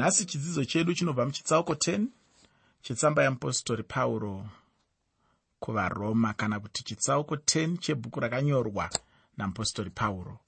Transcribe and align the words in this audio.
nhasi 0.00 0.24
chidzidzo 0.24 0.64
chedu 0.64 0.94
chinobva 0.94 1.26
muchitsauko 1.26 1.72
10 1.72 2.06
chetsamba 2.82 3.22
yamupostori 3.22 3.82
pauro 3.82 4.48
kuvaroma 5.60 6.34
kana 6.34 6.60
kuti 6.60 6.84
chitsauko 6.84 7.34
10 7.34 7.78
chebhuku 7.78 8.20
rakanyorwa 8.20 8.90
namupostori 9.36 9.90
pauro. 9.90 10.38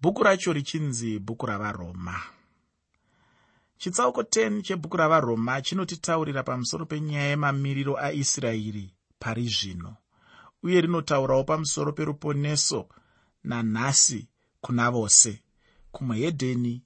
Bhuku 0.00 0.22
racho 0.22 0.52
richinzi 0.52 1.18
bhuku 1.18 1.46
ravaroma. 1.46 2.20
Chitsauko 3.78 4.22
10 4.22 4.62
chebhuku 4.62 4.96
ravaroma 4.96 5.62
chinotitaurira 5.62 6.42
pamusoro 6.42 6.86
penyaya 6.86 7.28
yemamiriro 7.28 7.96
aisraeri 7.96 8.94
pari 9.18 9.48
zvino 9.48 9.96
uye 10.62 10.80
rinotaurawo 10.80 11.44
pamusoro 11.44 11.92
peruponeso 11.92 12.88
nanhasi 13.44 14.28
kuna 14.60 14.90
vose 14.90 15.42
kumuhedheni 15.92 16.82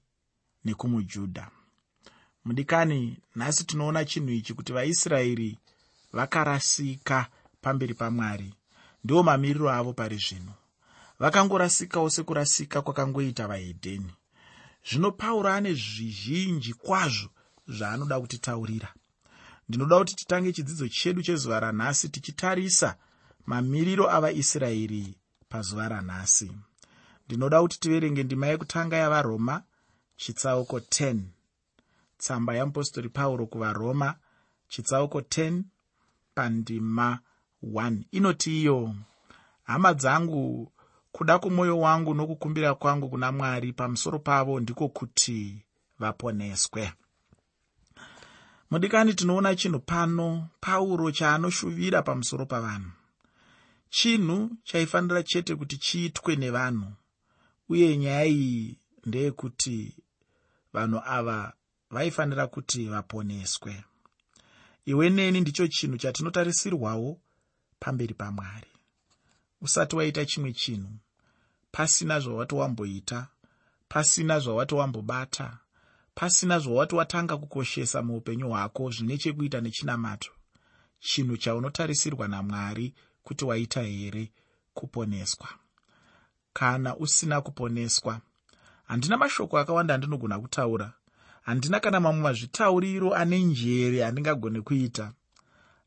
nekumujudha. 0.65 1.51
Mudikani 2.45 3.17
nhasi 3.35 3.63
tinoona 3.63 4.05
chinhu 4.05 4.29
ichi 4.29 4.53
kuti 4.53 4.73
vaisraeri 4.73 5.57
vakarasika 6.13 7.27
pamberi 7.61 7.93
pamwari. 7.93 8.53
Ndiwo 9.03 9.23
mamiriro 9.23 9.71
avo 9.71 9.93
pari 9.93 10.17
zvino. 10.17 10.53
Vakangorasikawo 11.19 12.09
sekurasika 12.09 12.81
kwakangoita 12.81 13.47
vahedheni. 13.47 14.13
Zvino 14.89 15.11
pauro 15.11 15.49
ane 15.49 15.73
zvizhinji 15.73 16.73
kwazvo 16.73 17.29
zvaanoda 17.67 18.19
kutitaurira. 18.19 18.93
Ndinoda 19.69 19.99
kuti 19.99 20.15
titange 20.15 20.53
chidzidzo 20.53 20.87
chedu 20.87 21.21
chezuva 21.23 21.59
ranhasi 21.59 22.09
tichitarisa 22.09 22.97
mamiriro 23.45 24.11
avaisraeri 24.11 25.17
pazuva 25.49 25.89
ranhasi. 25.89 26.51
Ndinoda 27.25 27.61
kuti 27.61 27.79
tiverenge 27.79 28.23
ndima 28.23 28.47
yekutanga 28.47 28.97
yavaroma 28.97 29.63
chitsauko 30.15 30.77
10 30.79 31.19
tsamba 32.17 32.55
yamupostori 32.55 33.09
pauro 33.09 33.45
kuvaroma 33.45 34.15
chitsauko 34.67 35.19
10 35.19 35.63
pandima 36.35 37.19
1 37.63 37.97
inoti 38.11 38.61
iyo 38.61 38.95
hama 39.63 39.93
dzangu 39.93 40.71
kuda 41.11 41.39
kwomwoyo 41.39 41.79
wangu 41.79 42.13
nokukumbira 42.13 42.75
kwangu 42.75 43.09
kuna 43.09 43.31
mwari 43.31 43.73
pamusoro 43.73 44.19
pavo 44.19 44.59
ndiko 44.59 44.89
kuti 44.89 45.65
vaponeswe. 45.99 46.93
Mudikani 48.71 49.13
tinoona 49.13 49.55
chinhu 49.55 49.79
pano 49.79 50.49
pauro 50.59 51.11
chaanoshuvira 51.11 52.01
pamusoro 52.01 52.45
pavanhu. 52.45 52.91
Chinhu 53.89 54.49
chaifanira 54.63 55.23
chete 55.23 55.55
kuti 55.55 55.77
chiitwe 55.77 56.35
nevanhu 56.35 56.93
uye 57.69 57.97
nyaya 57.97 58.25
iyi 58.25 58.79
ndeyekuti 59.05 59.95
vanhu 60.75 60.99
ava 61.05 61.53
vaifanira 61.91 62.47
kuti 62.47 62.85
vaponeswe. 62.93 63.83
Iwe 64.85 65.09
neni 65.09 65.41
ndicho 65.41 65.67
chinhu 65.67 65.97
chatinotarisirwawo 65.97 67.19
pamberi 67.79 68.13
pamwari. 68.13 68.71
Usati 69.61 69.95
waita 69.95 70.25
chimwe 70.25 70.53
chinhu 70.53 70.93
pasina 71.71 72.19
zvawati 72.19 72.55
wamboita 72.55 73.27
pasina 73.87 74.39
zvawati 74.39 74.75
wambobata 74.75 75.57
pasina 76.15 76.59
zvawati 76.59 76.95
watanga 76.95 77.37
kukoshesa 77.37 78.01
muupenyu 78.01 78.49
hwako 78.49 78.91
zvine 78.91 79.17
chekuita 79.17 79.61
nechinamato 79.61 80.31
chinhu 80.99 81.37
chaunotarisirwa 81.37 82.27
namwari 82.27 82.93
kuti 83.23 83.45
waita 83.45 83.81
here 83.81 84.31
kuponeswa? 84.73 85.47
Kana 86.53 86.97
usina 86.97 87.41
kuponeswa 87.41 88.21
handina 88.87 89.17
mashoko 89.17 89.57
akawanda 89.57 89.93
andinogona 89.95 90.39
kutaura. 90.39 90.93
Handina 91.41 91.79
kana 91.79 91.99
mamwe 91.99 92.21
mazvitauriro 92.21 93.15
ane 93.15 93.39
njere 93.39 94.05
andingagone 94.05 94.61
kuita. 94.61 95.13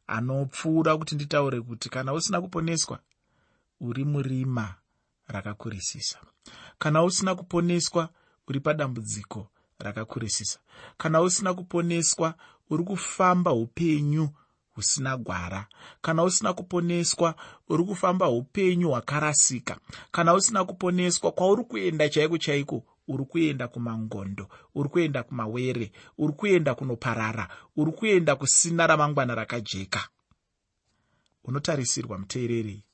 Anopfuura 0.07 0.97
kuti 0.99 1.15
nditaure 1.15 1.61
kuti 1.61 1.89
kana 1.89 2.13
usina 2.13 2.41
kuponeswa 2.41 2.99
uri 3.81 4.05
murima 4.05 4.75
rakakurisisa. 5.27 6.19
Kana 6.79 7.03
usina 7.05 7.35
kuponeswa 7.35 8.09
uri 8.49 8.61
padambudziko 8.61 9.49
rakakurisisa. 9.79 10.59
Kana 10.99 11.21
usina 11.21 11.55
kuponeswa 11.55 12.35
uri 12.71 12.85
kufamba 12.85 13.53
upenyu 13.53 14.29
husina 14.79 15.17
gwara 15.17 15.67
kana 16.03 16.23
usina 16.25 16.53
kuponeswa 16.53 17.35
uri 17.69 17.85
kufamba 17.85 18.29
upenyu 18.29 18.89
hwakarasika 18.89 19.79
kana 20.11 20.35
usina 20.35 20.65
kuponeswa 20.65 21.33
kwauri 21.33 21.65
kuenda 21.65 22.09
chaiko 22.09 22.39
chaiko 22.39 22.83
uri 23.09 23.25
kuenda 23.25 23.69
kumangondo 23.69 24.49
uri 24.75 24.89
kuenda 24.89 25.23
kumawere 25.23 25.93
uri 26.19 26.33
kuenda 26.33 26.75
kunoparara 26.75 27.49
uri 27.77 27.93
kuenda 27.93 28.37
kusina 28.37 28.87
ramangwana 28.87 29.35
rakajeka. 29.35 30.09
Unotarisirwa 31.45 32.19
muteereri 32.19 32.85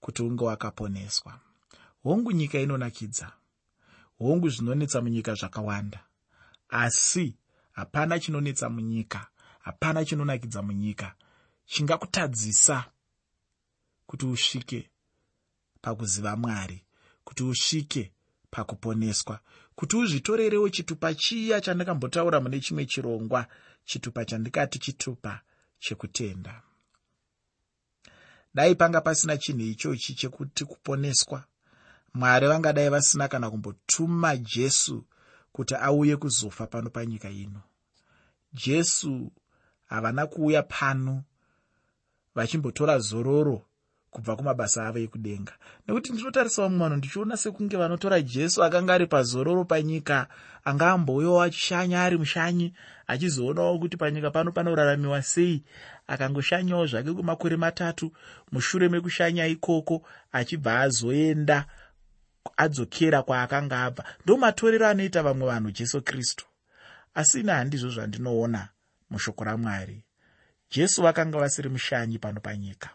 kuti 0.00 0.22
unge 0.22 0.44
wakaponeswa. 0.44 1.40
Hongu 2.02 2.32
nyika 2.32 2.58
inonakidza 2.60 3.32
hongu 4.18 4.48
zvinonetsa 4.48 5.00
munyika 5.00 5.34
zvakawanda 5.34 6.00
asi 6.68 7.36
hapana 7.72 8.18
chinonetsa 8.18 8.70
munyika 8.70 9.26
hapana 9.60 10.04
chinonakidza 10.04 10.62
munyika 10.62 11.14
chingakutadzisa 11.70 12.84
kuti 14.06 14.26
usvike 14.26 14.90
pakuziva 15.80 16.36
mwari 16.36 16.84
kuti 17.24 17.42
usvike 17.42 18.12
pakuponeswa 18.50 19.40
kuti 19.74 19.96
uzvitorerewo 19.96 20.68
chitupa 20.68 21.14
chiya 21.14 21.60
chandakambotaura 21.60 22.40
mune 22.40 22.60
chimwe 22.60 22.86
chirongwa 22.86 23.46
chitupa 23.84 24.24
chandikati 24.24 24.78
chitupa 24.78 25.40
chekutenda. 25.78 26.62
Dai 28.54 28.74
panga 28.74 29.00
pasina 29.00 29.36
chinhu 29.36 29.60
ichochi 29.62 30.14
chekuti 30.14 30.64
kuponeswa 30.64 31.44
mwari 32.14 32.46
vangadai 32.46 32.88
vasina 32.88 33.28
kana 33.28 33.50
kumbotuma 33.50 34.36
jesu 34.36 35.04
kuti 35.52 35.74
auye 35.74 36.16
kuzofa 36.16 36.66
pano 36.66 36.90
panyika 36.90 37.30
ino. 37.30 37.62
Jesu 38.52 39.32
havana 39.84 40.26
kuuya 40.26 40.62
pano 40.62 41.24
vachimbotora 42.38 42.98
zororo 42.98 43.58
kubva 44.10 44.36
kumabasa 44.36 44.86
avo 44.88 44.98
ekudenga. 44.98 45.52
Nekuti 45.84 46.12
ndinotarisawo 46.12 46.68
mumwe 46.68 46.84
vanhu 46.84 46.98
ndichiona 46.98 47.36
sekunge 47.36 47.76
vanotora 47.76 48.18
jesu 48.22 48.64
akanga 48.64 48.94
ari 48.94 49.06
pazororo 49.06 49.64
panyika 49.64 50.26
anga 50.64 50.86
ambouyawo 50.94 51.42
achishanya 51.42 51.98
ari 52.04 52.16
mushanyi 52.18 52.68
achizoonawo 53.06 53.78
kuti 53.78 53.96
panyika 53.96 54.30
pano 54.30 54.52
panoraramiwa 54.52 55.22
sei. 55.22 55.64
Akangoshanyawo 56.06 56.86
zvake 56.86 57.12
kwemakore 57.12 57.56
matatu 57.56 58.06
mushure 58.52 58.88
mekushanya 58.88 59.46
ikoko 59.46 59.96
achibva 60.32 60.80
azoenda 60.80 61.66
adzokera 62.56 63.22
kwaakanga 63.22 63.82
abva. 63.84 64.04
Ndo 64.24 64.36
matorero 64.36 64.86
anoita 64.86 65.22
vamwe 65.22 65.46
vanhu 65.46 65.70
jesu 65.70 66.02
kristu. 66.02 66.44
Asi 67.14 67.40
ina 67.40 67.54
handizvo 67.54 67.90
zvandinoona 67.90 68.68
mushoko 69.10 69.44
ramwari 69.44 70.07
jesu 70.70 71.02
vakanga 71.02 71.38
vasiri 71.38 71.68
mushanyi 71.68 72.18
pano 72.18 72.40
panyika. 72.40 72.90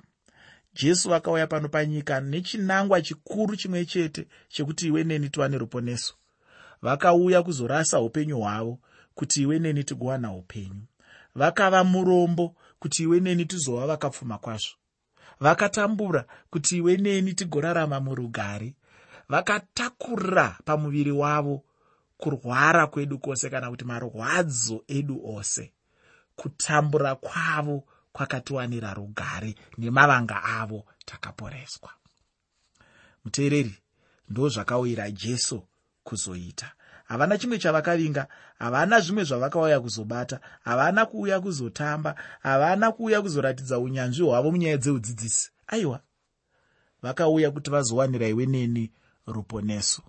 Jesu 0.74 1.10
vakauya 1.10 1.48
pano 1.48 1.70
panyika 1.70 2.22
nechinangwa 2.22 3.02
chikuru 3.02 3.56
chimwe 3.56 3.86
chete 3.86 4.28
chekuti 4.48 4.88
iwe 4.88 5.04
neni 5.04 5.30
tiwane 5.30 5.58
ruponeso. 5.58 6.14
Vakauya 6.82 7.44
kuzorasa 7.44 8.00
upenyu 8.00 8.38
hwavo 8.40 8.80
kuti 9.16 9.42
iwe 9.42 9.60
neni 9.60 9.84
tigowana 9.84 10.34
upenyu. 10.34 10.82
Vakava 11.36 11.84
murombo 11.84 12.56
kuti 12.80 13.04
iwe 13.04 13.20
neni 13.20 13.46
tizova 13.46 13.88
vakapfuma 13.88 14.38
kwazvo. 14.38 14.76
Vakatambura 15.40 16.26
kuti 16.50 16.78
iwe 16.78 16.98
neni 16.98 17.34
tigorarama 17.34 18.00
murugare. 18.00 18.74
Vakatakura 19.30 20.58
pamuviri 20.66 21.12
wavo 21.12 21.64
kurwara 22.18 22.88
kwedu 22.88 23.20
kwose 23.20 23.50
kana 23.50 23.70
kuti 23.70 23.86
marwadzo 23.86 24.84
edu 24.88 25.22
ose 25.36 25.74
kutambura 26.36 27.16
kwavo 27.16 27.84
kwakatiwanira 28.12 28.94
rugare 28.94 29.56
nemavanga 29.78 30.44
avo 30.44 30.86
takaporeswa. 31.06 31.90
Muteereri 33.26 33.76
ndo 34.30 34.50
zvakauyira 34.50 35.12
jesu 35.12 35.64
kuzoita. 36.04 36.72
Havana 37.04 37.38
chimwe 37.38 37.58
chavakavinga 37.60 38.28
havana 38.60 39.00
zvimwe 39.00 39.24
zvavakauya 39.24 39.80
kuzobata 39.80 40.40
havana 40.64 41.06
kuuya 41.06 41.42
kuzotamba 41.42 42.16
havana 42.40 42.92
kuuya 42.92 43.22
kuzoratidza 43.22 43.80
unyanzvi 43.80 44.24
hwavo 44.24 44.52
munyaya 44.52 44.78
dzeudzidzisi. 44.78 45.52
Aiwa 45.68 46.00
vakauya 47.02 47.52
kuti 47.52 47.70
vazowanira 47.70 48.28
iwe 48.28 48.46
neni 48.46 48.92
ruponeso. 49.28 50.02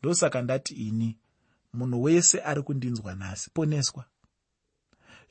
Ndosaka 0.00 0.42
ndati 0.42 0.74
ini 0.74 1.18
munhu 1.72 2.02
wese 2.02 2.40
ari 2.40 2.62
kundinzwa 2.62 3.14
nhasi 3.14 3.50
poneswa 3.50 4.04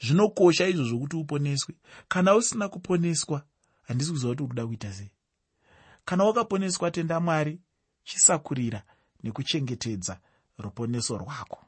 zvinokosha 0.01 0.67
izvo 0.67 0.83
zvokuti 0.85 1.15
uponeswe. 1.15 1.75
Kana 2.07 2.35
usina 2.35 2.69
kuponeswa 2.69 3.43
handisi 3.81 4.11
kuziva 4.11 4.29
kuti 4.33 4.43
uri 4.43 4.49
kuda 4.49 4.67
kuita 4.67 4.93
sei. 4.93 5.11
Kana 6.05 6.23
wakaponeswa 6.23 6.91
tenda 6.91 7.19
mwari 7.19 7.59
chisakurira 8.03 8.83
nekuchengetedza 9.23 10.19
ruponeso 10.57 11.17
rwako. 11.17 11.65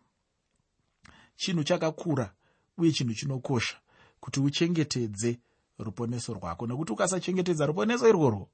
Chinhu 1.35 1.63
chakakura 1.63 2.33
uye 2.77 2.91
chinhu 2.91 3.13
chinokosha 3.13 3.77
kuti 4.19 4.39
uchengetedze 4.39 5.39
ruponeso 5.79 6.33
rwako. 6.33 6.67
Nekuti 6.67 6.91
ukasachengetedza 6.93 7.65
ruponeso 7.65 8.09
irworwo 8.09 8.49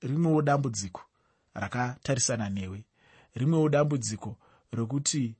rimwewo 0.00 0.42
dambudziko 0.42 1.02
rakatarisana 1.54 2.48
newe. 2.50 2.84
Rimwewo 3.34 3.68
dambudziko 3.68 4.36
rokuti 4.72 5.34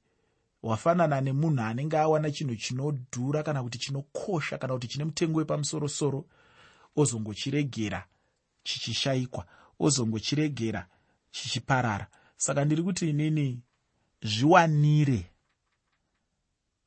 wafanana 0.63 1.21
nemunhu 1.21 1.63
anenge 1.63 1.99
awana 1.99 2.31
chinhu 2.31 2.57
chinodhura 2.57 3.43
kana 3.43 3.63
kuti 3.63 3.79
chinokosha 3.79 4.59
kana 4.59 4.75
kuti 4.75 4.89
chine 4.89 5.05
mutengo 5.05 5.39
wepamusorosoro 5.39 6.25
ozongochiregera 6.97 8.05
chichishayikwa 8.63 9.47
ozongochiregera 9.79 10.87
chichiparara. 11.31 12.07
Saka 12.37 12.65
ndiri 12.65 12.83
kuti 12.83 13.11
inini 13.11 13.63
zviwanire 14.23 15.31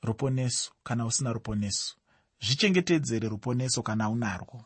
ruponeso 0.01 0.71
kana 0.83 1.05
usina 1.05 1.33
ruponeso. 1.33 1.95
Zvichengetedzere 2.41 3.29
ruponeso 3.29 3.81
kana 3.83 4.09
unarwo. 4.09 4.65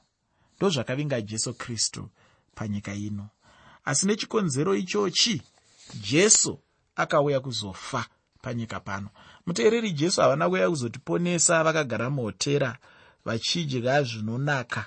Ndozvakavinga 0.57 1.21
jesu 1.21 1.53
kristu 1.53 2.09
panyika 2.55 2.93
ino. 2.93 3.29
Asi 3.85 4.07
nechikonzero 4.07 4.75
ichochi 4.75 5.41
jesu 6.01 6.59
akauya 6.95 7.39
kuzofa 7.39 8.05
panyika 8.41 8.79
pano. 8.79 9.09
Muteereri 9.45 9.91
jesu 9.91 10.21
havana 10.21 10.49
kuuya 10.49 10.69
kuzotiponesa 10.69 11.63
vakagara 11.63 12.09
muhotera 12.09 12.77
vachidya 13.25 14.03
zvinonaka 14.03 14.85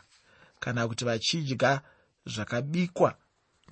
kana 0.60 0.88
kuti 0.88 1.04
vachidya 1.04 1.80
zvakabikwa 2.26 3.14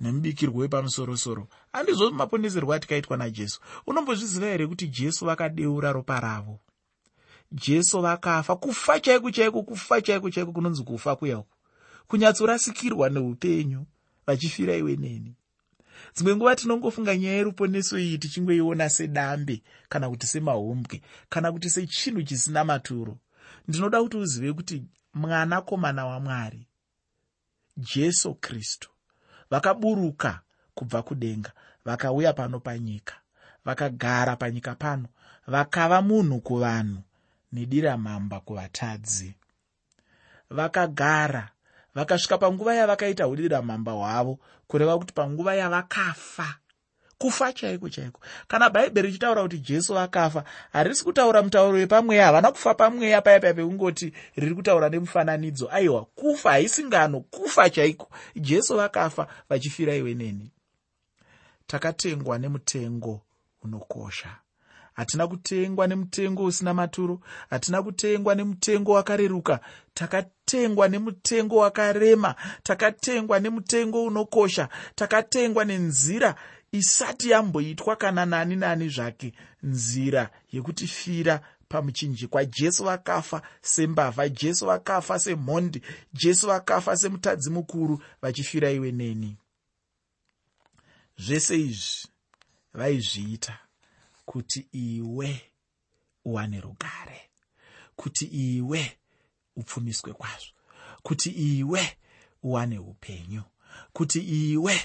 nemubikirwo 0.01 0.59
wepamusorosoro. 0.61 1.47
Handizvo 1.73 2.11
maponeserwo 2.11 2.73
atikaitwa 2.73 3.17
najesu. 3.17 3.59
Unombozviziva 3.87 4.45
here 4.47 4.67
kuti 4.67 4.87
jesu 4.87 5.25
vakadeura 5.25 5.91
ropa 5.91 6.19
ravo? 6.19 6.59
Jesu 7.51 8.01
vakafa. 8.01 8.55
Kufa 8.55 8.99
chaiko 8.99 9.31
chaiko 9.31 9.63
kufa 9.63 10.01
chaiko 10.01 10.29
chaiko 10.29 10.51
kunonzi 10.51 10.83
kufa 10.83 11.15
kuyauku 11.15 11.59
kunyatsorasikirwa 12.09 13.09
neupenyu 13.09 13.85
vachifira 14.27 14.75
iwe 14.75 14.95
neni 14.95 15.35
dzimwe 16.15 16.35
nguva 16.35 16.55
tinongofunga 16.55 17.17
nyaya 17.17 17.35
yeruponeso 17.35 17.99
iyi 17.99 18.17
tichingoiona 18.17 18.89
sedambe 18.89 19.61
kana 19.89 20.09
kuti 20.09 20.27
semahombwe 20.27 21.01
kana 21.29 21.51
kuti 21.51 21.69
sechinhu 21.69 22.23
chisina 22.23 22.63
maturo. 22.63 23.17
Ndinoda 23.67 24.01
kuti 24.03 24.17
uzive 24.17 24.53
kuti 24.53 24.83
mwanakomana 25.13 26.05
wamwari 26.05 26.67
jesu 27.77 28.35
kristu 28.35 28.89
vakaburuka 29.49 30.41
kubva 30.73 31.03
kudenga 31.03 31.51
vakauya 31.85 32.33
pano 32.33 32.59
panyika 32.59 33.15
vakagara 33.65 34.35
panyika 34.35 34.75
pano 34.75 35.07
vakava 35.47 36.01
munhu 36.01 36.41
kuvanhu 36.41 37.01
nediramamba 37.53 38.39
kuvatadzi. 38.39 39.33
Vakagara 40.49 41.49
vakasvika 41.95 42.37
panguva 42.37 42.75
yavakaita 42.75 43.27
udiramamba 43.27 43.91
hwavo 43.91 44.39
kureva 44.67 44.97
kuti 44.97 45.13
panguva 45.13 45.55
yavakafa. 45.55 46.55
Kufa 47.17 47.53
chaiko 47.53 47.89
chaiko? 47.89 48.21
Kana 48.47 48.69
bhaibheri 48.69 49.07
richitaura 49.07 49.41
kuti 49.41 49.59
jesu 49.59 49.93
vakafa 49.93 50.43
harisi 50.73 51.03
kutaura 51.03 51.41
mutauro 51.43 51.77
wepamweya 51.77 52.25
havana 52.25 52.51
kufa 52.51 52.73
pamweya 52.73 53.21
paya 53.21 53.39
paya 53.39 53.53
pekungoti 53.53 54.13
riri 54.35 54.55
kutaura 54.55 54.89
nemufananidzo. 54.89 55.69
Aiwa 55.71 56.05
kufa 56.05 56.51
haisingano 56.51 57.19
kufa 57.19 57.69
chaiko? 57.69 58.09
Jesu 58.35 58.75
vakafa 58.77 59.27
vachifira 59.49 59.95
iwe 59.95 60.13
neni. 60.13 60.51
Takatengwa 61.67 62.37
nemutengo 62.37 63.21
unokosha 63.61 64.29
hatina 64.99 65.27
kutengwa 65.27 65.87
nemutengo 65.87 66.43
usina 66.43 66.73
maturo. 66.73 67.19
Hatina 67.49 67.83
kutengwa 67.83 68.35
nemutengo 68.35 68.91
wakareruka. 68.91 69.59
Takatengwa 69.93 70.87
nemutengo 70.87 71.57
wakarema. 71.57 72.35
Takatengwa 72.63 73.39
nemutengo 73.39 74.03
unokosha. 74.03 74.69
Takatengwa 74.95 75.65
nenzira 75.65 76.35
isati 76.71 77.29
yamboitwa 77.29 77.95
kana 77.95 78.25
nani 78.25 78.55
nani 78.55 78.89
zvake. 78.89 79.33
Nzira 79.63 80.29
yekutifira 80.51 81.41
pamuchinjikwa 81.69 82.45
jesu 82.45 82.83
vakafa 82.83 83.41
sembavha 83.61 84.29
jesu 84.29 84.65
vakafa 84.65 85.19
semhondi 85.19 85.81
jesu 86.13 86.47
vakafa 86.47 86.97
semutadzi 86.97 87.49
mukuru 87.49 88.01
vachifira 88.21 88.71
iwe 88.71 88.91
neni. 88.91 89.37
Zvese 91.17 91.59
izvi 91.59 92.07
vaizviita 92.73 93.59
kuti 94.29 94.67
iwe 94.71 95.41
uwane 96.25 96.61
rugare 96.61 97.21
kuti 97.95 98.25
iwe 98.25 98.97
upfumiswe 99.55 100.13
kwazvo 100.13 100.53
kuti 101.03 101.29
iwe 101.29 101.97
uwane 102.43 102.77
upenyu 102.79 103.43
kuti 103.93 104.19
iwe 104.51 104.75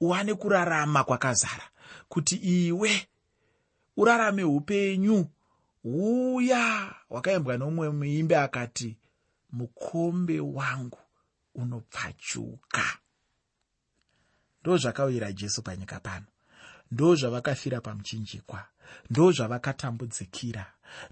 uwane 0.00 0.34
kurarama 0.34 1.04
kwakazara 1.04 1.66
kuti 2.08 2.36
iwe 2.36 3.06
urarame 3.96 4.44
upenyu. 4.44 5.26
Huya 5.82 6.94
hwakaimbwa 7.08 7.56
nomumwe 7.56 7.90
muimbe 7.90 8.36
akati 8.36 8.96
mukombe 9.52 10.40
wangu 10.40 10.98
unopfachuka. 11.54 12.84
Ndo 14.60 14.76
zvakauyira 14.76 15.32
jesu 15.32 15.62
panyika 15.62 16.00
pano 16.00 16.26
ndo 16.90 17.14
zvavakafira 17.14 17.80
pamuchinjikwa 17.80 18.66
ndo 19.10 19.32
zvavakatambudzikira 19.32 20.66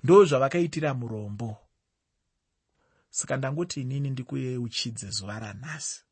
ndo 0.05 0.25
zvavakaitira 0.25 0.95
murombo. 0.95 1.57
Saka 3.11 3.37
ndangoti 3.37 3.81
inini 3.81 4.11
ndikuyeuchidze 4.11 5.11
zuva 5.11 5.39
ranhasi. 5.39 6.05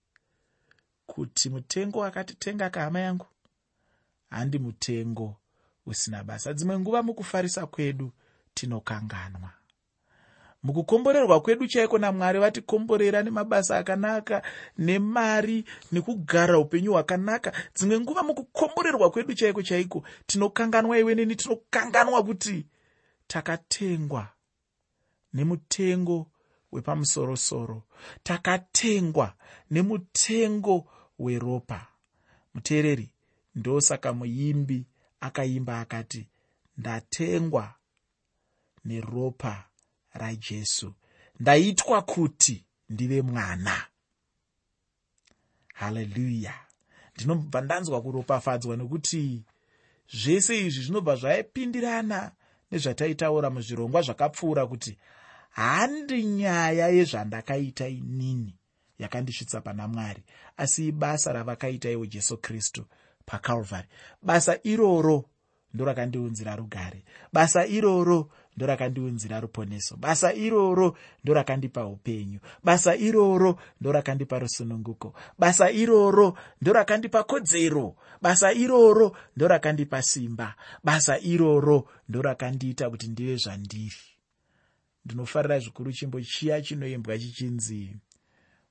Kuti 1.06 1.50
mutengo 1.50 1.98
wakatitenga 1.98 2.70
kahama 2.70 3.00
yangu? 3.00 3.26
Handi 4.30 4.58
mutengo 4.58 5.36
usina 5.86 6.24
basa. 6.24 6.52
Dzimwe 6.54 6.78
nguva 6.78 7.02
mukufarisa 7.02 7.66
kwedu 7.66 8.12
tinokanganwa 8.54 9.52
mukukomborerwa 10.66 11.40
kwedu 11.40 11.66
chaiko 11.66 11.98
namwari 11.98 12.38
vatikomborera 12.38 13.22
nemabasa 13.22 13.78
akanaka 13.78 14.42
nemari 14.78 15.64
nekugara 15.92 16.58
upenyu 16.58 16.92
hwakanaka. 16.92 17.52
Dzimwe 17.74 18.00
nguva 18.00 18.22
mukukomborerwa 18.22 19.10
kwedu 19.10 19.34
chaiko 19.34 19.62
chaiko 19.62 20.02
tinokanganwa 20.26 20.98
iwe 20.98 21.14
neni 21.14 21.36
tinokanganwa 21.36 22.24
kuti 22.24 22.66
takatengwa 23.26 24.28
nemutengo 25.34 26.26
wepamusorosoro 26.72 27.82
takatengwa 28.22 29.34
nemutengo 29.70 30.86
weropa. 31.18 31.86
Muteereri 32.54 33.10
ndosaka 33.54 34.12
muimbi 34.12 34.86
akaimba 35.20 35.80
akati 35.80 36.28
ndatengwa 36.78 37.74
neropa 38.84 39.64
rajesu. 40.18 40.92
Ndaitwa 41.40 42.02
kuti 42.02 42.64
ndive 42.88 43.22
mwana. 43.22 43.86
Haleluya 45.74 46.54
ndinobva 47.14 47.60
ndanzwa 47.60 48.02
kuropafadzwa 48.02 48.76
nekuti 48.76 49.42
zvese 50.20 50.66
izvi 50.66 50.82
zvinobva 50.84 51.16
zvaipindirana 51.16 52.32
nezvataitaura 52.70 53.50
muzvirongwa 53.50 54.02
zvakapfuura 54.06 54.66
kuti 54.66 54.92
handi 55.50 56.24
nyaya 56.24 56.88
yezvandakaita 56.96 57.88
inini 57.88 58.54
yakandisvitsa 58.98 59.60
pana 59.60 59.88
mwari 59.88 60.22
asi 60.56 60.86
ibasa 60.88 61.32
ravakaita 61.32 61.90
iwo 61.90 62.06
jesu 62.06 62.36
kristu 62.36 62.82
pacalvary 63.26 63.88
basa 64.22 64.52
iroro 64.62 65.18
ndorakandiunzira 65.76 66.56
rugare. 66.56 67.04
Basa 67.32 67.66
iroro 67.66 68.30
ndorakandiunzira 68.56 69.40
ruponeso. 69.40 69.96
Basa 69.96 70.32
iroro 70.34 70.96
ndorakandipa 71.24 71.86
upenyu. 71.86 72.40
Basa 72.64 72.96
iroro 72.96 73.58
ndorakandipa 73.80 74.38
rusununguko. 74.38 75.14
Basa 75.38 75.70
iroro 75.70 76.38
ndorakandipa 76.60 77.24
kodzero. 77.24 77.96
Basa 78.22 78.52
iroro 78.52 79.16
ndorakandipa 79.36 80.02
simba. 80.02 80.54
Basa 80.84 81.18
iroro 81.18 81.88
ndorakandiita 82.08 82.90
kuti 82.90 83.08
ndive 83.08 83.36
zvandiri. 83.36 84.02
Ndinofarira 85.04 85.58
zvikuru 85.58 85.92
chimbo 85.92 86.20
chiya 86.20 86.62
chinoimbwa 86.62 87.18
chichinzi 87.18 87.96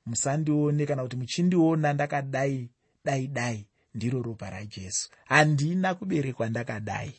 musandione 0.05 0.85
kana 0.85 1.03
kuti 1.03 1.15
muchindiona 1.15 1.93
ndakadai 1.93 2.69
dai 3.05 3.27
dai 3.27 3.65
ndiro 3.95 4.21
ropa 4.21 4.49
rajesu. 4.49 5.09
Handina 5.25 5.95
kuberekwa 5.95 6.49
ndakadai 6.49 7.13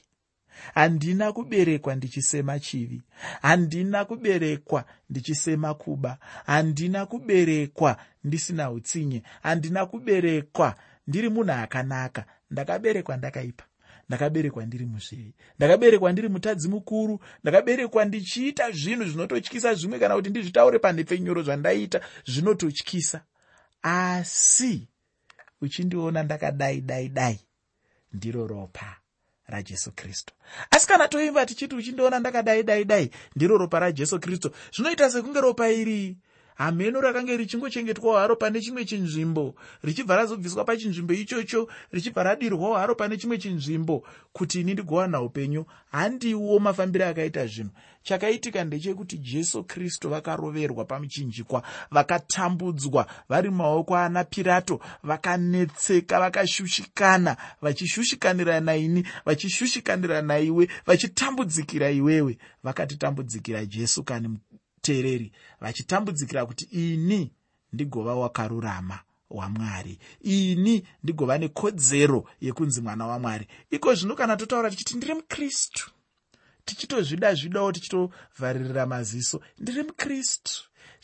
handina 0.75 1.33
kuberekwa 1.33 1.95
ndichisema 1.95 2.61
chivi. 2.61 3.03
Handina 3.43 4.05
kuberekwa 4.05 4.85
ndichisema 5.11 5.75
kuba. 5.75 6.19
Handina 6.47 7.07
kuberekwa 7.07 7.97
ndisina 8.25 8.71
utsinye. 8.71 9.23
Handina 9.43 9.87
kuberekwa 9.87 10.75
ndiri 11.07 11.29
munhu 11.29 11.53
akanaka. 11.53 12.25
Ndakaberekwa 12.51 13.17
ndakaipa. 13.17 13.65
Ndakaberekwa 14.09 14.67
ndiri 14.67 14.87
muzvei 14.87 15.35
ndakaberekwa 15.59 16.13
ndiri 16.13 16.29
mutadzi 16.29 16.69
mukuru. 16.69 17.21
Ndakaberekwa 17.43 18.05
ndichiita 18.05 18.71
zvinhu 18.71 19.05
zvinototyisa 19.05 19.75
zvimwe 19.75 19.99
kana 19.99 20.15
kuti 20.15 20.31
ndizvitaure 20.31 20.79
panhepfenyuro 20.79 21.43
zvandaita 21.43 22.01
zvinototyisa. 22.27 23.21
Asi 23.83 24.89
uchindiona 25.61 26.23
ndakadai 26.23 26.81
dai 26.81 27.09
dai 27.09 27.41
ndiro 28.13 28.47
ropa 28.47 28.97
rajesu 29.49 29.93
kristu. 29.93 30.35
Asi 30.71 30.87
kana 30.87 31.09
toimba 31.09 31.47
tichiti 31.47 31.77
uchindiona 31.77 32.19
ndakadai 32.19 32.63
dai 32.63 32.85
dai 32.85 33.11
ndiro 33.37 33.59
ropa 33.59 33.79
rajesu 33.79 34.21
kristu 34.21 34.51
zvinoita 34.73 35.11
sekunge 35.11 35.41
ropa 35.41 35.69
iri 35.69 36.17
hameno 36.57 37.01
rakanga 37.01 37.37
richingochengetwawo 37.37 38.17
haro 38.17 38.37
pane 38.37 38.61
chimwe 38.61 38.85
chinzvimbo 38.85 39.55
richibva 39.83 40.17
razobviswa 40.17 40.65
pachinzvimbo 40.65 41.15
ichocho 41.15 41.69
richibva 41.93 42.23
radirwawo 42.23 42.75
haro 42.75 42.95
pane 42.95 43.17
chimwe 43.17 43.39
chinzvimbo. 43.39 44.03
Kuti 44.33 44.61
ini 44.61 44.73
ndigowana 44.73 45.21
upenyu? 45.23 45.65
Handiwo 45.93 46.59
mafambiro 46.59 47.07
akaita 47.07 47.47
zvinhu. 47.47 47.71
Chakaitika 48.03 48.65
ndechekuti 48.65 49.19
jesu 49.19 49.65
kristu 49.65 50.09
vakaroverwa 50.09 50.85
pamuchinjikwa 50.85 51.63
vakatambudzwa 51.91 53.07
vari 53.29 53.51
mumaoko 53.51 53.97
ana 53.97 54.25
pirato 54.25 54.81
vakanetseka 55.03 56.21
vakashushikana 56.21 57.37
vachishushikanira 57.63 58.61
naini 58.61 59.07
vachishushikanira 59.25 60.23
naiwe 60.23 60.69
vachitambudzikira 60.87 61.91
iwewe. 61.91 62.39
Vakatitambudzikira 62.63 63.67
jesu 63.67 64.05
kani 64.05 64.39
muteereri 64.87 65.33
vachitambudzikira 65.61 66.47
kuti 66.47 66.65
ini 66.65 67.33
ndigova 67.73 68.15
wakarurama 68.15 68.99
wamwari. 69.31 69.99
Ini 70.21 70.87
ndigova 71.03 71.39
nekodzero 71.39 72.29
yekunzi 72.41 72.81
mwana 72.81 73.07
wamwari. 73.07 73.47
Iko 73.71 73.95
zvino 73.95 74.15
kana 74.15 74.37
totaura 74.37 74.71
tichiti 74.71 74.97
ndiri 74.97 75.15
mukristu. 75.15 75.91
Tichitozvida 76.65 77.35
zvidawo 77.35 77.73
tichitovharirira 77.73 78.87
maziso. 78.87 79.41
Ndiri 79.59 79.83
mukristu. 79.83 80.53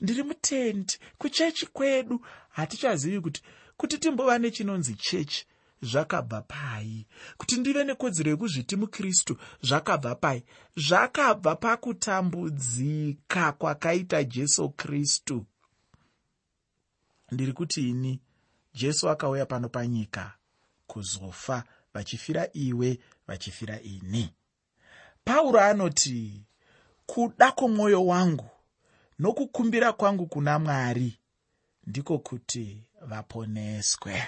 Ndiri 0.00 0.22
mutendi 0.22 0.98
kuchechi 1.18 1.66
kwedu. 1.66 2.26
Hatichazivi 2.50 3.20
kuti 3.20 3.42
kuti 3.76 3.98
timbova 3.98 4.38
nechinonzi 4.38 4.94
chechi 4.94 5.46
zvakabva 5.82 6.42
pai. 6.42 7.06
Kuti 7.36 7.56
ndive 7.56 7.84
nekodzero 7.84 8.30
yekuzviti 8.30 8.76
mukristu 8.76 9.36
zvakabva 9.62 10.14
pai. 10.14 10.44
Zvakabva 10.76 11.56
pakutambudzika 11.56 13.52
kwakaita 13.52 14.24
jesu 14.24 14.70
kristu. 14.70 15.46
Ndiri 17.32 17.52
kuti 17.52 17.88
ini 17.90 18.20
jesu 18.74 19.10
akauya 19.10 19.46
pano 19.46 19.68
panyika 19.68 20.34
kuzofa 20.86 21.64
vachifira 21.94 22.48
iwe 22.52 22.98
vachifira 23.26 23.80
ini. 23.80 24.34
Pauro 25.24 25.60
anoti 25.60 26.42
kuda 27.06 27.52
kwomwoyo 27.52 28.06
wangu 28.06 28.50
nokukumbira 29.18 29.92
kwangu 29.92 30.26
kuna 30.26 30.58
mwari 30.58 31.18
ndiko 31.86 32.18
kuti 32.18 32.84
vaponeswe 33.00 34.22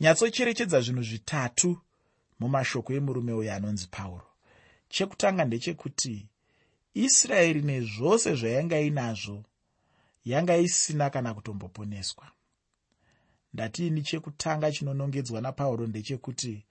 nyatsocherechedza 0.00 0.80
zvinhu 0.80 1.02
zvitatu 1.02 1.70
mumashoko 2.40 2.92
emurume 2.92 3.32
uyo 3.32 3.52
anonzi 3.54 3.86
pauro. 3.90 4.28
Chekutanga 4.88 5.44
ndechekuti 5.44 6.28
israeri 6.94 7.62
nezvose 7.62 8.34
zvayanga 8.34 8.80
inazvo 8.80 9.44
yanga 10.24 10.56
isina 10.56 11.10
kana 11.10 11.34
kutomboponeswa. 11.34 12.26
Ndatiini 13.54 14.02
chekutanga 14.02 14.72
chinonongedzwa 14.72 15.40
napauro 15.40 15.86
ndechekuti 15.86 16.64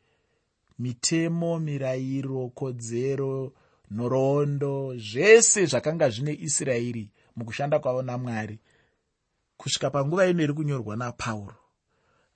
mitemo 0.79 1.59
mirayiro 1.59 2.49
kodzero 2.49 3.53
nhoroondo 3.91 4.97
zvese 4.97 5.65
zvakanga 5.65 6.09
zvine 6.09 6.33
israeri 6.33 7.09
mukushanda 7.35 7.79
kwavo 7.79 8.01
namwari 8.01 8.59
kusvika 9.57 9.89
panguva 9.89 10.27
ino 10.27 10.43
iri 10.43 10.53
kunyorwa 10.53 10.95
napauro 10.95 11.64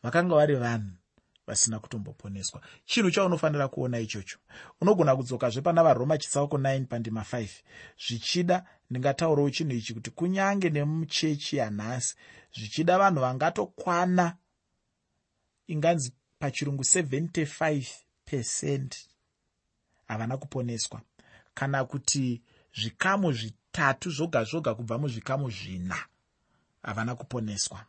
vakanga 0.04 0.36
vari 0.36 0.56
vanhu 0.56 0.92
vasina 1.50 1.80
kutomboponeswa. 1.80 2.62
Chinhu 2.86 3.12
chaunofanira 3.12 3.68
kuona 3.68 4.00
ichocho 4.00 4.38
unogona 4.82 5.16
kudzokazve 5.16 5.62
pana 5.62 5.84
varoma 5.84 6.18
chitsauko 6.18 6.58
9 6.58 6.86
pandima 6.86 7.22
5 7.22 7.48
zvichida 8.08 8.66
ndingataurawo 8.90 9.50
chinhu 9.50 9.76
ichi 9.76 9.94
kuti 9.94 10.12
kunyange 10.12 10.70
nemuchechi 10.70 11.58
yanhasi 11.58 12.16
zvichida 12.56 12.98
vanhu 12.98 13.22
vangatokwana 13.22 14.36
inganzi 15.68 16.14
pachirungu 16.40 16.84
75 16.84 17.86
pecend 18.26 18.96
havana 20.08 20.38
kuponeswa. 20.38 21.02
Kana 21.54 21.86
kuti 21.86 22.42
zvikamu 22.74 23.32
zvitatu 23.32 24.12
zvoga 24.12 24.44
zvoga 24.44 24.76
kubva 24.76 24.98
muzvikamu 24.98 25.50
zvina 25.50 26.06
havana 26.84 27.16
kuponeswa 27.16 27.86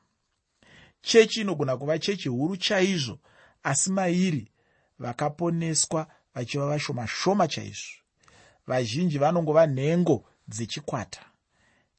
chechi 1.03 1.41
inogona 1.41 1.77
kuva 1.77 1.99
chechi 1.99 2.29
huru 2.29 2.57
chaizvo 2.57 3.19
asi 3.63 3.91
mairi 3.91 4.51
vakaponeswa 4.99 6.07
vachiva 6.35 6.67
vashoma 6.67 7.07
shoma 7.07 7.49
chaizvo. 7.49 8.01
Vazhinji 8.67 9.19
vanongova 9.19 9.67
nhengo 9.67 10.25
dzechikwata. 10.49 11.21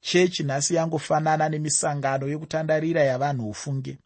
Chechi 0.02 0.44
nhasi 0.44 0.76
yangofanana 0.76 1.50
nemisangano 1.50 2.28
yekutandarira 2.28 3.02
yavanhu 3.04 3.50
ufunge. 3.50 3.98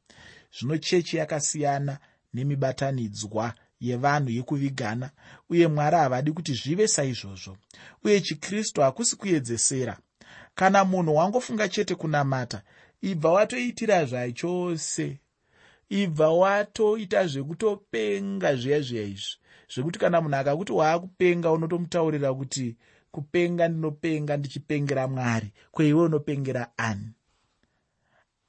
Zvino 0.59 0.77
chechi 0.77 1.17
yakasiyana 1.17 1.97
nemibatanidzwa 2.33 3.53
yevanhu 3.79 4.29
yekuvigana 4.29 5.11
uye 5.49 5.67
mwari 5.67 5.95
havadi 5.95 6.31
kuti 6.31 6.53
zvive 6.53 6.87
saizvozvo. 6.87 7.57
Uye 8.03 8.21
chikristu 8.21 8.81
hakusi 8.81 9.15
kuedzesera. 9.15 9.97
Kana 10.55 10.85
munhu 10.85 11.15
wangofunga 11.15 11.69
chete 11.69 11.95
kunamata 11.95 12.61
ibva 13.01 13.31
watoitira 13.31 14.05
zvachose 14.05 15.19
ibva 15.89 16.29
watoita 16.29 17.27
zvekutopenga 17.27 18.55
zviya 18.55 18.81
zviya 18.81 19.03
izvi. 19.03 19.37
Zvekuti 19.73 19.99
kana 19.99 20.21
munhu 20.21 20.35
akakuti 20.35 20.71
waakupenga 20.71 21.51
unotomutaurira 21.51 22.33
kuti 22.33 22.75
kupenga 23.11 23.67
ndinopenga 23.67 24.37
ndichipengera 24.37 25.07
mwari 25.07 25.51
kweiwe 25.71 26.03
unopengera 26.03 26.77
ani? 26.77 27.09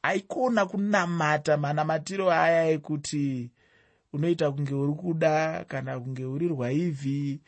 Aikona 0.02 0.66
kunamata 0.66 1.56
manamatiro 1.56 2.30
aya 2.32 2.70
ekuti 2.70 3.50
unoita 4.12 4.52
kunge 4.52 4.74
uri 4.74 4.92
kuda 4.92 5.64
kana 5.68 6.00
kunge 6.00 6.24
uri 6.24 6.48
rwaivhi 6.48 7.40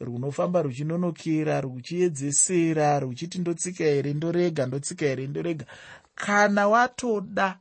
runofamba 0.00 0.62
ruchinonokera 0.62 1.60
ruchiedzesera 1.60 3.00
ruchiti 3.00 3.38
ndotsika 3.38 3.84
here 3.84 4.12
ndorega 4.14 4.66
ndotsika 4.66 5.06
here 5.06 5.26
ndorega. 5.26 5.66
Kana 6.14 6.68
watoda 6.68 7.58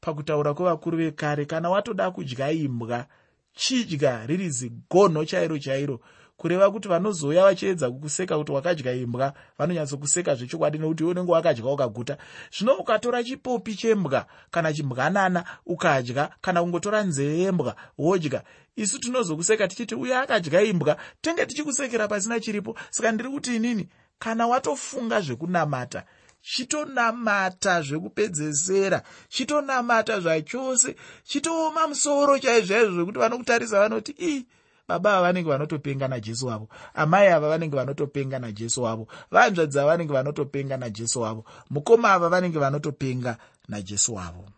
pakutaura 0.00 0.54
kwevakuru 0.54 0.98
vekare 0.98 1.44
kana 1.44 1.70
watoda 1.70 2.10
kudya 2.10 2.50
imbwa 2.50 3.06
chidya 3.54 4.26
riri 4.26 4.50
zigonho 4.50 5.24
chairo 5.24 5.58
chairo 5.58 6.00
kureva 6.36 6.70
kuti 6.70 6.88
vanozouya 6.88 7.44
vachiedza 7.44 7.90
kukuseka 7.90 8.38
kuti 8.38 8.52
wakadya 8.52 8.92
imbwa 8.92 9.32
vanonyatsokuseka 9.58 10.34
zvechokwadi 10.34 10.78
nekuti 10.78 11.02
iwe 11.02 11.10
unenge 11.10 11.32
wakadya 11.32 11.64
ukaguta 11.64 12.16
zvino 12.58 12.74
ukatora 12.74 13.24
chipopi 13.24 13.74
chembwa 13.74 14.26
kana 14.50 14.72
chimbwanana 14.72 15.44
ukadya 15.66 16.30
kana 16.40 16.62
kungotora 16.62 17.02
nzeve 17.02 17.38
yembwa 17.38 17.76
wodya. 17.98 18.42
Isu 18.76 18.98
tinozokuseka 18.98 19.68
tichiti 19.68 19.94
uye 19.94 20.16
akadya 20.16 20.62
imbwa 20.62 20.96
tenge 21.20 21.46
tichikusekera 21.46 22.08
pasina 22.08 22.40
chiripo. 22.40 22.76
Saka 22.90 23.12
ndiri 23.12 23.30
kuti 23.30 23.56
inini 23.56 23.88
kana 24.18 24.46
watofunga 24.46 25.20
zvekunamata 25.20 26.04
chitonamata 26.42 27.82
zvekupedzesera 27.82 29.02
chitonamata 29.28 30.20
zvachose 30.20 30.96
chitooma 31.24 31.86
musoro 31.88 32.38
chaizvaizvo 32.38 32.94
zvekuti 32.94 33.18
vanokutarisa 33.18 33.80
vanoti 33.80 34.14
i 34.18 34.46
baba 34.88 35.10
ava 35.12 35.22
vanenge 35.22 35.50
vanotopenga 35.50 36.08
najesu 36.08 36.46
wavo 36.46 36.68
amai 36.94 37.28
ava 37.28 37.48
vanenge 37.48 37.76
vanotopenga 37.76 38.38
najesu 38.38 38.82
wavo 38.82 39.08
vanzvadzi 39.30 39.78
ava 39.78 39.90
vanenge 39.90 40.12
vanotopenga 40.12 40.76
najesu 40.76 41.20
wavo 41.20 41.44
mukoma 41.70 42.12
ava 42.12 42.28
vanenge 42.28 42.58
vanotopenga 42.58 43.38
najesu 43.68 44.14
wavo. 44.14 44.48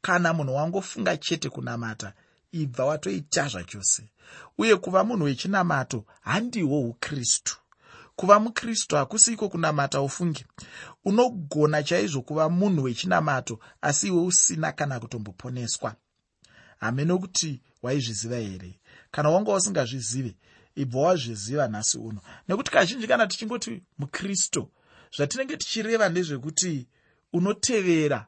Kana 0.00 0.32
munhu 0.32 0.54
wangofunga 0.54 1.16
chete 1.16 1.48
kunamata 1.48 2.12
ibva 2.52 2.84
watoita 2.84 3.48
zvachose. 3.48 4.08
Uye 4.58 4.76
kuva 4.76 5.04
munhu 5.04 5.24
wechinamato 5.24 6.04
handihwo 6.20 6.80
ukristu. 6.80 7.56
Kuva 8.16 8.40
mukristu 8.40 8.96
hakusiko 8.96 9.48
kunamata 9.48 10.00
ufunge 10.00 10.46
unogona 11.04 11.82
chaizvo 11.82 12.22
kuva 12.22 12.48
munhu 12.48 12.82
wechinamato 12.82 13.58
asi 13.82 14.06
iwe 14.06 14.22
usina 14.22 14.72
kana 14.72 15.00
kutomboponeswa. 15.00 15.94
Hamene 16.80 17.18
kuti 17.18 17.60
waizviziva 17.82 18.36
here 18.36 18.79
kana 19.10 19.30
wanga 19.30 19.52
usingazvizive 19.52 20.36
ibva 20.76 21.00
wazviziva 21.00 21.68
nhasi 21.68 21.98
uno. 21.98 22.20
Nekuti 22.48 22.70
kazhinji 22.70 23.06
kana 23.06 23.26
tichingoti 23.26 23.82
mukristu 23.98 24.68
zvatinenge 25.16 25.56
tichireva 25.56 26.08
ndezvekuti 26.08 26.86
unotevera 27.32 28.26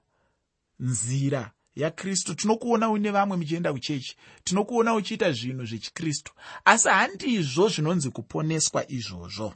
nzira 0.81 1.51
yakristu 1.77 2.35
tinokuona 2.35 2.91
une 2.91 3.11
vamwe 3.11 3.37
muchienda 3.37 3.73
kuchechi 3.73 4.17
tinokuona 4.45 4.95
uchiita 4.95 5.33
zvinhu 5.33 5.65
zvechikristu. 5.67 6.33
Asi 6.65 6.89
handizvo 6.89 7.69
zvinonzi 7.69 8.11
kuponeswa 8.11 8.91
izvozvo. 8.91 9.55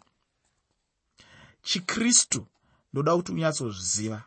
Chikristu 1.63 2.47
ndoda 2.93 3.17
kuti 3.17 3.33
unyatsozviziva. 3.33 4.23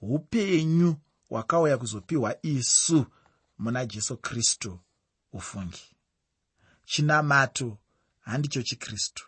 Upenyu 0.00 0.96
hwakauya 1.28 1.78
kuzopiwa 1.78 2.36
isu 2.42 3.06
muna 3.58 3.86
jesu 3.86 4.16
kristu 4.16 4.78
ufungi. 5.32 5.82
Chinamato 6.84 7.78
handicho 8.20 8.62
chikristu. 8.62 9.24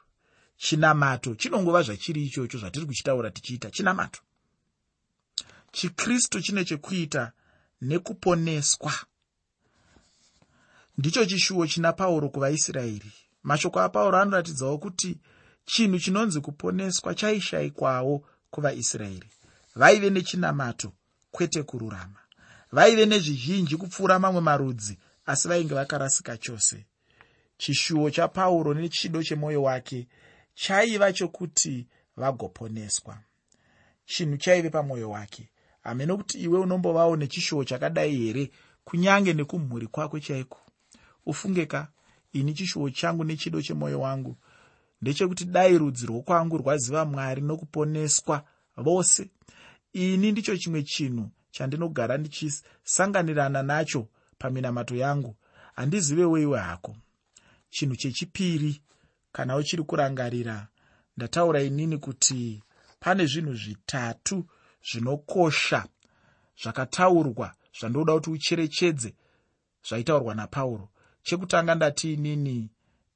Chinamato 0.56 1.34
chinongova 1.34 1.82
zvachiri 1.82 2.26
ichocho 2.26 2.58
zvatiri 2.58 2.86
kuchitaura 2.86 3.30
tichiita 3.30 3.70
chinamato. 3.70 4.20
Chikristu 5.72 6.40
chine 6.40 6.64
chekuita 6.64 7.32
nekuponeswa. 7.80 8.92
Ndicho 10.98 11.26
chishuwo 11.26 11.66
china 11.66 11.92
pauro 11.92 12.28
kuvaisraeri. 12.28 13.12
Mashoko 13.42 13.80
apauro 13.80 14.18
anoratidzawo 14.18 14.78
kuti 14.78 15.18
chinhu 15.64 15.98
chinonzi 15.98 16.40
kuponeswa 16.40 17.14
chaishayikwawo 17.14 18.28
kuvaisraeri. 18.50 19.28
Vaive 19.74 20.10
nechinamato 20.10 20.92
kwete 21.30 21.62
kururama. 21.62 22.20
Vaive 22.72 23.06
nezvizhinji 23.06 23.76
kupfuura 23.76 24.18
mamwe 24.18 24.40
marudzi 24.40 24.98
asi 25.26 25.48
vainge 25.48 25.74
vakarasika 25.74 26.36
chose. 26.36 26.86
Chishuwo 27.56 28.10
chapauro 28.10 28.74
nechido 28.74 29.22
chemwoyo 29.22 29.62
wake 29.62 30.08
chaiva 30.54 31.12
chokuti 31.12 31.86
vagoponeswa. 32.16 33.18
Chinhu 34.04 34.36
chaive 34.36 34.70
pamwoyo 34.70 35.10
wake. 35.10 35.48
Hamene 35.82 36.16
kuti 36.16 36.38
iwe 36.38 36.58
unombovawo 36.58 37.16
nechishuwo 37.16 37.64
chakadai 37.64 38.16
here? 38.16 38.50
Kunyange 38.84 39.32
nekumhuri 39.32 39.86
kwako 39.86 40.20
chaiko? 40.20 40.58
Ufungeka 41.26 41.88
ini 42.32 42.54
chishuwo 42.54 42.90
changu 42.90 43.24
nechido 43.24 43.62
chemwoyo 43.62 44.00
wangu. 44.00 44.36
Ndechekuti 45.02 45.44
dai 45.44 45.78
rudzi 45.78 46.06
rwokwangu 46.06 46.58
rwaziva 46.58 47.04
mwari 47.04 47.40
nokuponeswa 47.42 48.44
vose 48.76 49.30
ini 49.92 50.32
ndicho 50.32 50.56
chimwe 50.56 50.82
chinhu 50.82 51.30
chandinogara 51.50 52.16
ndichisanganirana 52.18 53.62
nacho 53.62 54.08
paminamato 54.38 54.96
yangu 54.96 55.36
handiziveweiwe 55.74 56.58
hako. 56.58 56.96
Chinhu 57.70 57.96
chechipiri 57.96 58.80
kana 59.32 59.56
uchiri 59.56 59.82
kurangarira 59.82 60.68
ndataura 61.16 61.62
inini 61.62 61.98
kuti 61.98 62.62
pane 63.00 63.26
zvinhu 63.26 63.54
zvitatu 63.54 64.44
zvinokosha 64.90 65.86
zvakataurwa 66.62 67.54
zvandoda 67.78 68.14
kuti 68.14 68.30
ucherechedze 68.30 69.14
zvaitaurwa 69.88 70.34
napauro. 70.34 70.88
Chekutanga 71.22 71.74
ndati 71.74 72.12
inini 72.12 72.70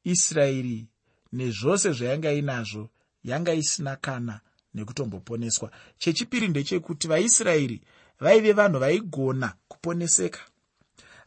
israeri 0.04 0.88
nezvose 1.32 1.92
zvayanga 1.92 2.32
inazvo 2.32 2.90
yanga 3.25 3.54
isina 3.54 3.96
kana 3.96 4.40
nekutomboponeswa. 4.75 5.70
Chechipiri 5.98 6.48
ndechekuti 6.48 7.08
vaisraeri 7.08 7.82
vaive 8.20 8.52
vanhu 8.52 8.78
vaigona 8.78 9.54
kuponeseka 9.68 10.40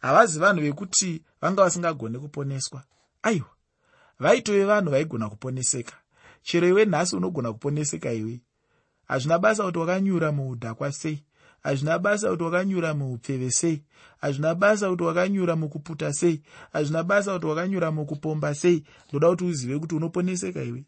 havazi 0.02 0.40
vanhu 0.40 0.62
vekuti 0.62 1.22
vanga 1.42 1.64
vasingagone 1.64 2.20
kuponeswa. 2.20 2.84
Aiwa 3.24 3.50
vaitove 4.20 4.66
vanhu 4.66 4.92
vaigona 4.92 5.30
kuponeseka. 5.30 5.94
Chero 6.42 6.68
iwe 6.68 6.86
nhasi 6.86 7.16
unogona 7.16 7.54
kuponeseka 7.54 8.12
iwe. 8.12 8.42
Hazvina 9.08 9.40
basa 9.40 9.64
kuti 9.64 9.80
wakanyura 9.80 10.32
muudhakwa 10.32 10.92
sei? 10.92 11.24
Hazvina 11.64 12.00
basa 12.00 12.30
kuti 12.30 12.44
wakanyura 12.44 12.94
muupfeve 12.94 13.52
sei? 13.52 13.84
Hazvina 14.22 14.56
basa 14.56 14.90
kuti 14.90 15.04
wakanyura 15.04 15.56
mukuputa 15.56 16.14
sei? 16.14 16.42
Hazvina 16.74 17.04
basa 17.04 17.34
kuti 17.34 17.46
wakanyura 17.46 17.92
mukupomba 17.92 18.56
sei? 18.56 18.84
Ndoda 19.10 19.30
kuti 19.30 19.44
uzive 19.44 19.80
kuti 19.80 19.96
unoponeseka 19.96 20.64
iwe. 20.64 20.86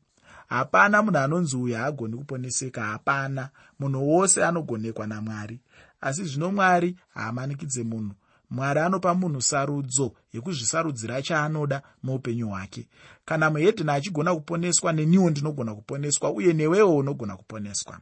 Hapana 0.47 1.01
munhu 1.03 1.17
anonzi 1.17 1.57
uyu 1.57 1.75
haagoni 1.75 2.17
kuponeseka 2.17 2.83
hapana. 2.83 3.49
Munhu 3.79 4.09
wose 4.09 4.45
anogonekwa 4.45 5.07
namwari 5.07 5.59
asi 6.03 6.23
zvino 6.25 6.51
mwari 6.51 6.95
haamanikidze 7.13 7.83
munhu 7.83 8.15
mwari 8.53 8.79
anopa 8.79 9.13
munhu 9.15 9.41
sarudzo 9.41 10.13
yekuzvisarudzira 10.33 11.21
chaanoda 11.21 11.81
muupenyu 12.03 12.47
hwake. 12.49 12.87
Kana 13.25 13.49
muhedheni 13.49 13.91
achigona 13.91 14.35
kuponeswa 14.35 14.93
neniwo 14.93 15.29
ndinogona 15.29 15.75
kuponeswa 15.75 16.31
uye 16.31 16.53
newewo 16.53 16.97
unogona 16.97 17.37
kuponeswa. 17.37 17.99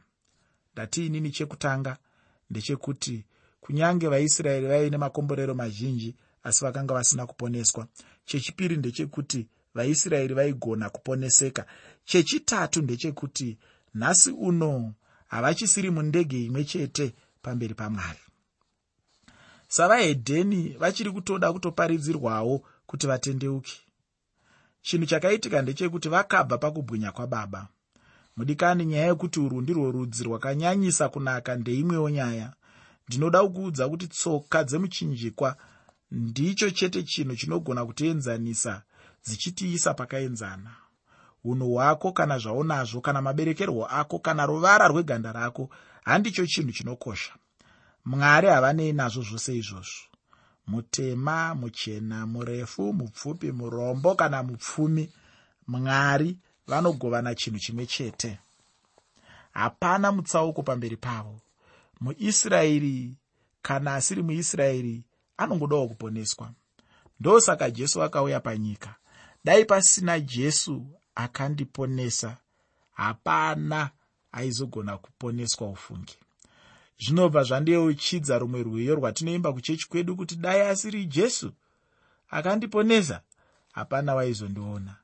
Ndati 0.72 1.06
inini 1.06 1.30
chekutanga? 1.30 1.96
Ndechekuti 2.50 3.24
kunyange 3.60 4.08
vaisraeri 4.08 4.66
vaine 4.66 4.96
makomborero 4.96 5.54
mazhinji 5.54 6.16
asi 6.42 6.64
vakanga 6.64 6.94
vasina 6.94 7.26
kuponeswa. 7.26 7.86
Chechipiri 8.24 8.76
ndechekuti 8.76 9.48
vaisraeri 9.74 10.34
vaigona 10.34 10.90
kuponeseka. 10.90 11.66
Chechitatu 12.04 12.82
ndechekuti 12.82 13.58
nhasi 13.94 14.30
uno 14.30 14.92
havachisiri 15.26 15.90
mundege 15.90 16.44
imwe 16.44 16.64
chete 16.64 17.14
pamberi 17.42 17.74
pamwari 17.74 18.18
savahedheni 19.72 20.68
vachiri 20.68 21.10
kutoda 21.10 21.52
kutoparidzirwawo 21.52 22.62
kuti 22.86 23.06
vatendeuke. 23.06 23.72
Chinhu 24.82 25.06
chakaitika 25.06 25.62
ndechekuti 25.62 26.08
vakabva 26.08 26.58
pakubwinya 26.58 27.12
kwababa. 27.12 27.68
Mudikani 28.36 28.84
nyaya 28.86 29.06
yekuti 29.06 29.40
urwu 29.40 29.60
ndirwo 29.60 29.90
rudzi 29.90 30.24
rwakanyanyisa 30.24 31.08
kunaka 31.08 31.56
ndeimwewo 31.56 32.10
nyaya. 32.10 32.52
Ndinoda 33.08 33.42
kukuudza 33.42 33.88
kuti 33.88 34.06
tsoka 34.06 34.64
dzemuchinjikwa 34.64 35.56
ndicho 36.10 36.70
chete 36.70 37.02
chinhu 37.02 37.36
chinogona 37.36 37.86
kutienzanisa 37.86 38.82
dzichitiisa 39.24 39.94
pakaenzana. 39.94 40.70
Unhu 41.44 41.72
hwako 41.74 42.12
kana 42.12 42.38
zvaunazvo 42.38 43.00
kana 43.00 43.22
maberekerwo 43.22 43.86
ako 43.86 44.18
kana 44.18 44.46
ruvara 44.46 44.88
rweganda 44.88 45.32
rako 45.32 45.70
handicho 46.04 46.46
chinhu 46.46 46.72
chinokosha 46.72 47.32
mwari 48.04 48.48
havanei 48.48 48.92
nazvo 48.92 49.22
zvose 49.22 49.56
izvozvo. 49.56 50.06
Mutema 50.66 51.54
muchena 51.54 52.26
murefu 52.26 52.92
mupfupi 52.92 53.52
murombo 53.52 54.14
kana 54.14 54.42
mupfumi 54.42 55.12
mwari 55.66 56.38
vanogovana 56.66 57.34
chinhu 57.34 57.58
chimwe 57.58 57.86
chete. 57.86 58.38
Hapana 59.52 60.12
mutsauko 60.12 60.62
pamberi 60.62 60.96
pavo. 60.96 61.40
Muisraeri 62.00 63.16
kana 63.62 63.94
asiri 63.94 64.22
muisraeri 64.22 65.04
anongodawo 65.36 65.88
kuponeswa. 65.88 66.52
Ndosaka 67.20 67.70
jesu 67.70 68.02
akauya 68.02 68.40
panyika. 68.40 68.94
Dai 69.44 69.64
pasina 69.64 70.20
jesu 70.20 70.86
akandiponesa 71.14 72.36
hapana 72.92 73.90
aizogona 74.32 74.98
kuponeswa 74.98 75.68
ufungi 75.68 76.16
zvinobva 77.04 77.42
zvandeuchidza 77.42 78.38
rumwe 78.38 78.62
rwiyo 78.62 78.94
rwatinoimba 78.94 79.52
kuchechi 79.52 79.88
kwedu 79.88 80.16
kuti 80.16 80.36
dai 80.36 80.60
asiri 80.60 81.06
jesu. 81.06 81.52
Akandiponesa? 82.30 83.20
Hapana 83.72 84.14
waizondiona. 84.14 84.96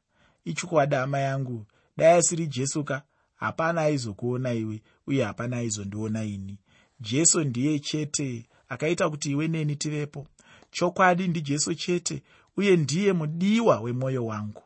Ichokwadi 0.45 0.95
hama 0.95 1.19
yangu 1.19 1.67
dai 1.97 2.19
asiri 2.19 2.47
jesu 2.47 2.85
ka? 2.85 3.03
Hapana 3.37 3.81
aizokuona 3.81 4.53
iwe 4.53 4.83
uye 5.07 5.25
hapana 5.25 5.57
aizondiona 5.57 6.25
ini. 6.25 6.59
Jesu 7.01 7.45
ndiye 7.45 7.79
chete 7.79 8.47
akaita 8.69 9.11
kuti 9.11 9.31
iwe 9.31 9.49
neni 9.49 9.77
tivepo. 9.77 10.27
Chokwadi 10.71 11.29
ndijesu 11.29 11.75
chete 11.75 12.23
uye 12.57 12.77
ndiye 12.77 13.13
mudiwa 13.13 13.81
wemwoyo 13.81 14.27
wangu. 14.27 14.63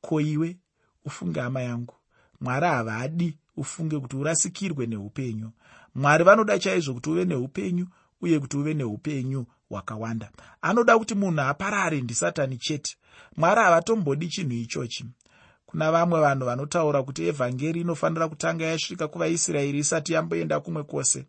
Ko 0.00 0.20
iwe? 0.20 0.56
Ufunge 1.04 1.40
hama 1.40 1.60
yangu. 1.62 1.94
Mwari 2.40 2.66
havadi 2.66 3.38
ufunge 3.56 3.98
kuti 3.98 4.16
urasikirwe 4.16 4.86
neupenyu 4.86 5.50
mwari 5.96 6.24
vanoda 6.24 6.58
chaizvo 6.58 6.94
kuti 6.94 7.10
uve 7.10 7.24
neupenyu 7.24 7.86
uye 8.20 8.40
kuti 8.40 8.56
uve 8.56 8.74
neupenyu 8.74 9.46
hwakawanda. 9.68 10.30
Anoda 10.62 10.98
kuti 10.98 11.14
munhu 11.14 11.40
aparare 11.40 12.00
ndisatani 12.00 12.56
chete. 12.58 12.96
Mwari 13.36 13.60
havatombodi 13.60 14.28
chinhu 14.28 14.52
ichochi. 14.52 15.04
Kuna 15.66 15.92
vamwe 15.92 16.20
vanhu 16.20 16.44
vanotaura 16.46 17.02
kuti 17.02 17.26
evhangeri 17.26 17.80
inofanira 17.80 18.28
kutanga 18.28 18.64
yasvika 18.64 19.08
kuvaisraeri 19.08 19.78
isati 19.78 20.12
yamboenda 20.12 20.60
kumwe 20.60 20.82
kwose. 20.82 21.24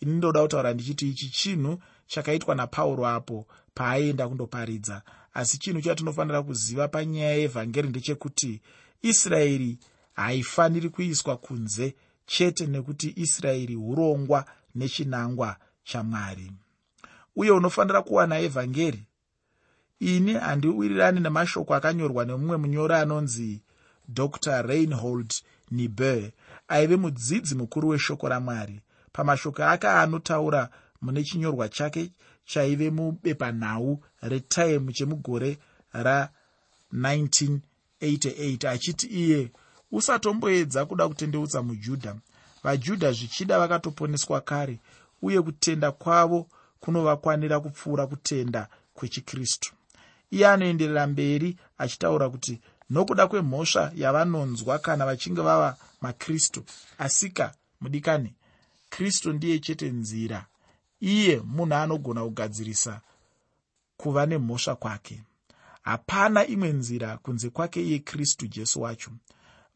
Ini 0.00 0.12
ndoda 0.12 0.42
kutaura 0.42 0.74
ndichiti 0.74 1.08
ichi 1.10 1.30
chinhu 1.30 1.78
chakaitwa 2.06 2.54
napauro 2.54 3.06
apo 3.08 3.46
paaienda 3.74 4.28
kundoparidza. 4.28 5.02
Asi 5.34 5.58
chinhu 5.58 5.80
chatinofanira 5.82 6.42
kuziva 6.42 6.88
panyaya 6.88 7.34
yeevhangeri 7.34 7.88
ndechekuti 7.88 8.60
israeri 9.02 9.78
haifaniri 10.12 10.88
kuiswa 10.88 11.36
kunze 11.36 11.94
chete 12.32 12.66
nekuti 12.66 13.12
israeri 13.16 13.76
urongwa 13.76 14.44
nechinangwa 14.74 15.56
chamwari. 15.84 16.52
Uye 17.36 17.50
unofanira 17.50 18.02
kuwana 18.02 18.38
evhangeri? 18.38 19.04
Ini 20.00 20.32
handiwirirani 20.32 21.20
nemashoko 21.20 21.74
akanyorwa 21.74 22.24
nemumwe 22.24 22.56
munyori 22.56 22.94
anonzi 22.94 23.60
dr 24.08 24.62
reinhold 24.62 25.34
niber 25.70 26.30
aive 26.68 26.96
mudzidzi 26.96 27.54
mukuru 27.54 27.88
weshoko 27.88 28.28
ramwari. 28.28 28.80
Pamashoko 29.12 29.64
ake 29.64 29.88
anotaura 29.88 30.70
mune 31.02 31.24
chinyorwa 31.24 31.68
chake 31.68 32.10
chaive 32.44 32.90
mubepanhau 32.90 34.04
retime 34.22 34.92
chemugore 34.92 35.58
ra1988 35.94 38.68
achiti 38.68 39.06
iye 39.06 39.52
usatomboedza 39.92 40.86
kuda 40.86 41.08
kutendeutsa 41.08 41.62
mujudha. 41.62 42.16
Vajudha 42.62 43.12
zvichida 43.12 43.58
vakatoponeswa 43.58 44.40
kare 44.40 44.78
uye 45.22 45.42
kutenda 45.42 45.92
kwavo 45.92 46.46
kunovakwanira 46.80 47.60
kupfuura 47.60 48.06
kutenda 48.06 48.68
kwechikristu. 48.94 49.72
Iye 50.30 50.48
anoenderera 50.48 51.06
mberi 51.06 51.56
achitaura 51.78 52.30
kuti 52.30 52.60
nokuda 52.90 53.26
kwemhosva 53.26 53.92
yavanonzwa 53.96 54.78
kana 54.78 55.06
vachinge 55.06 55.40
vava 55.42 55.76
makristu 56.00 56.64
asika 56.98 57.54
mudikani 57.80 58.34
kristu 58.90 59.32
ndiye 59.32 59.58
chete 59.58 59.90
nzira. 59.90 60.46
Iye 61.00 61.40
munhu 61.44 61.74
anogona 61.74 62.24
kugadzirisa 62.24 63.00
kuva 63.96 64.26
nemhosva 64.26 64.76
kwake. 64.76 65.22
Hapana 65.82 66.46
imwe 66.46 66.72
nzira 66.72 67.18
kunze 67.18 67.50
kwake 67.50 67.82
iye 67.86 67.98
kristu 67.98 68.46
jesu 68.46 68.82
wacho 68.82 69.10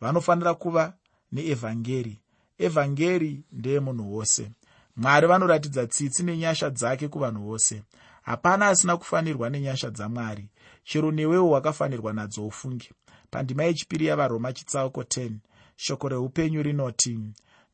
vanofanira 0.00 0.54
kuva 0.54 0.94
neevhangeri. 1.33 2.20
Evhangeri 2.59 3.44
ndeyemunhu 3.52 4.14
wose. 4.14 4.50
Mwari 4.96 5.26
vanoratidza 5.26 5.87
tsitsi 5.87 6.22
nenyasha 6.22 6.70
dzake 6.70 7.09
kuvanhu 7.09 7.44
vose. 7.44 7.83
Hapana 8.22 8.68
asina 8.68 8.96
kufanirwa 8.96 9.50
nenyasha 9.50 9.90
dzamwari. 9.90 10.48
Chero 10.85 11.12
newewo 11.12 11.50
wakafanirwa 11.50 12.12
nadzo 12.12 12.46
ufunge. 12.46 12.92
Pandima 13.30 13.64
yechipiri 13.64 14.07
yavaroma 14.07 14.52
chitsauko 14.52 15.02
10 15.02 15.33
shoko 15.76 16.09
reupenyu 16.09 16.62
rinoti 16.62 17.18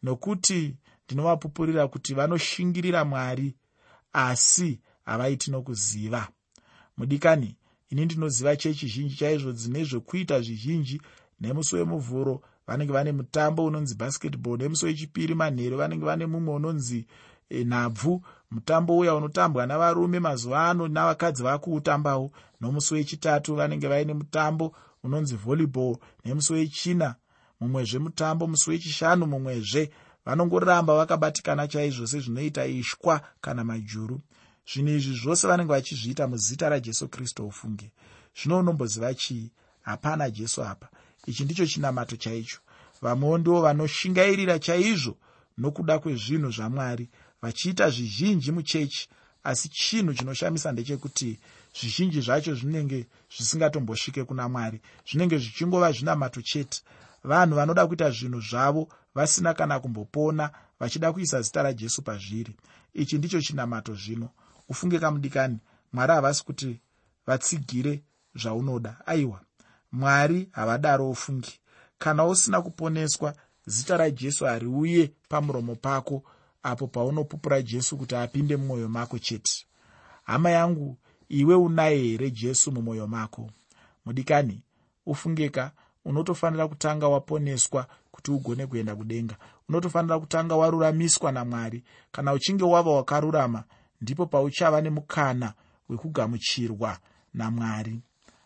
nokuti 0.03 0.77
ndinovapupurira 1.07 1.89
kuti 1.89 2.15
vanoshingirira 2.15 3.05
mwari 3.05 3.55
asi 4.13 4.81
havaiti 5.05 5.51
nokuziva. 5.51 6.29
Mudikani 6.97 7.57
ini 7.91 8.05
ndinoziva 8.05 8.57
chechi 8.57 8.87
zhinji 8.87 9.17
chaizvo 9.17 9.53
dzine 9.53 9.85
zvekuita 9.85 10.41
zvizhinji 10.41 11.01
nemusi 11.41 11.77
wemuvhuro 11.77 12.43
vanenge 12.67 12.93
vane 12.93 13.13
mutambo 13.13 13.65
unonzi 13.65 13.95
basketball 13.95 14.59
nemusi 14.59 14.87
wechipiri 14.87 15.35
manheru 15.35 15.77
vanenge 15.77 16.05
vane 16.05 16.27
mumwe 16.27 16.55
unonzi 16.55 17.07
e, 17.51 17.65
nhabvu. 17.65 18.23
Mutambo 18.51 18.99
uya 18.99 19.15
unotambwa 19.15 19.67
navarume 19.67 20.21
mazuva 20.21 20.69
ano 20.71 20.89
navakadzi 20.89 21.43
vakuutambawo. 21.43 22.33
Nomusi 22.61 22.95
wechitatu 22.95 23.55
vanenge 23.55 23.89
vaine 23.89 24.15
mutambo 24.15 24.77
unonzi 25.05 25.37
volleyball 25.37 25.97
nemusi 26.25 26.53
wechina 26.53 27.15
mumwezve 27.61 27.99
mutambo 27.99 28.47
musi 28.47 28.71
wechishanu 28.71 29.27
mumwezve. 29.27 29.91
Vanongoramba 30.25 30.95
vakabatikana 30.97 31.69
chaizvo 31.69 32.07
sezvinoita 32.07 32.67
ishwa 32.67 33.21
kana 33.41 33.65
majuru. 33.65 34.21
Zvinhu 34.73 34.91
izvi 34.97 35.15
zvose 35.15 35.47
vanenge 35.47 35.73
vachizviita 35.73 36.29
muzita 36.29 36.69
rajesu 36.69 37.09
kristu 37.09 37.47
ufunge. 37.47 37.93
Zvino 38.43 38.59
unomboziva 38.59 39.15
chii 39.15 39.51
hapana 39.83 40.31
jesu 40.31 40.65
apa 40.65 40.89
ichi 41.31 41.45
ndicho 41.45 41.67
chinamato 41.67 42.17
chaicho. 42.17 42.59
Vamwewo 43.03 43.39
ndivo 43.39 43.61
vanoshingairira 43.61 44.59
chaizvo 44.59 45.17
nokuda 45.59 45.99
kwezvinhu 45.99 46.51
zvamwari 46.51 47.09
vachiita 47.43 47.91
zvizhinji 47.91 48.53
muchechi 48.53 49.09
asi 49.45 49.69
chinhu 49.69 50.15
chinoshamisa 50.15 50.73
ndechekuti 50.73 51.39
zvizhinji 51.79 52.21
zvacho 52.21 52.55
zvinenge 52.55 53.07
zvisingatombosvike 53.35 54.25
kuna 54.25 54.49
mwari 54.49 54.81
zvinenge 55.09 55.39
zvichingova 55.39 55.93
zvinamato 55.93 56.43
chete. 56.43 56.83
Vanhu 57.25 57.55
vanoda 57.57 57.87
kuita 57.87 58.11
zvinhu 58.11 58.41
zvavo 58.41 58.89
vasina 59.15 59.55
kana 59.55 59.81
kumbopona 59.81 60.51
vachida 60.81 61.13
kuisa 61.13 61.43
zita 61.43 61.63
rajesu 61.63 62.03
pazviri. 62.03 62.55
Ichi 62.95 63.19
ndicho 63.19 63.41
chinamato 63.41 63.95
zvino. 63.95 64.29
Ufunge 64.69 64.99
kamudikani 64.99 65.59
mwari 65.93 66.13
havasi 66.13 66.45
kuti 66.45 66.81
vatsigire 67.27 68.03
zvaunoda. 68.35 68.97
Aiwa 69.07 69.41
mwari 69.93 70.49
havadaro 70.53 71.11
ufungi. 71.11 71.61
Kana 71.99 72.25
usina 72.27 72.63
kuponeswa 72.63 73.35
zita 73.67 73.97
rajesu 73.97 74.45
hariuye 74.45 75.13
pamuromo 75.29 75.75
pako 75.75 76.23
apo 76.63 76.87
paunopupura 76.87 77.63
jesu 77.63 77.97
kuti 77.97 78.17
apinde 78.17 78.57
mumwoyo 78.57 78.89
mako 78.89 79.19
chete. 79.19 79.67
Hama 80.25 80.51
yangu 80.51 80.99
iwe 81.29 81.55
unaye 81.55 81.99
here 82.03 82.31
jesu 82.31 82.73
mumwoyo 82.73 83.07
mako? 83.07 83.51
Mudikani 84.05 84.63
ufungeka 85.07 85.73
unotofanira 86.05 86.69
kutanga 86.69 87.09
waponeswa 87.09 87.87
kuti 88.11 88.31
ugone 88.31 88.67
kuenda 88.67 88.97
kudenga. 88.97 89.37
Unotofanira 89.69 90.19
kutanga 90.21 90.57
waruramiswa 90.57 91.33
namwari 91.33 91.85
kana 92.13 92.33
uchinge 92.33 92.65
wava 92.65 92.91
wakarurama 92.91 93.65
ndipo 94.01 94.27
pauchava 94.27 94.81
nemukana 94.81 95.53
wekugamuchirwa 95.89 96.99
namwari 97.35 98.01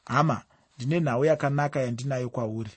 hama 0.06 0.42
ndine 0.76 1.00
nhau 1.00 1.24
yakanaka 1.24 1.80
yandinayo 1.80 2.28
kwauri. 2.30 2.70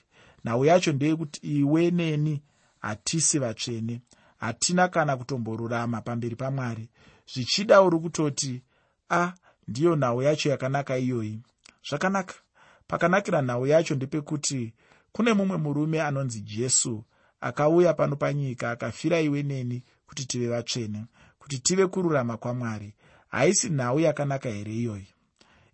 Nhau 0.44 0.64
yacho 0.64 0.92
ndeyekuti 0.92 1.40
iwe 1.58 1.90
neni 1.90 2.42
hatisi 2.80 3.38
vatsvene 3.38 4.00
hatina 4.36 4.88
kana 4.88 5.16
kutomborurama 5.16 6.00
pamberi 6.00 6.36
pamwari. 6.36 6.88
Zvichida 7.34 7.82
uri 7.82 7.98
kutoti 7.98 8.62
a 9.08 9.20
ah, 9.22 9.32
ndiyo 9.68 9.96
nhau 9.96 10.22
yacho 10.22 10.50
yakanaka 10.50 10.98
iyoyi. 10.98 11.40
Zvakanaka. 11.88 12.34
Pakanakira 12.86 13.42
nhau 13.42 13.66
yacho 13.66 13.94
ndepekuti 13.94 14.74
kune 15.12 15.32
mumwe 15.32 15.56
murume 15.56 16.02
anonzi 16.02 16.40
jesu 16.40 17.04
akauya 17.40 17.94
pano 17.94 18.16
panyika 18.16 18.70
akafira 18.70 19.20
iwe 19.20 19.42
neni 19.42 19.82
kuti 20.06 20.26
tive 20.26 20.48
vatsvene 20.48 21.04
kuti 21.38 21.58
tive 21.58 21.86
kururama 21.86 22.36
kwamwari. 22.36 22.94
Haisi 23.28 23.70
nhau 23.70 24.00
yakanaka 24.00 24.48
here 24.48 24.72
iyoyi 24.74 25.06